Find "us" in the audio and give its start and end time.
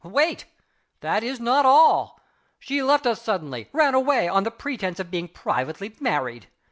3.05-3.21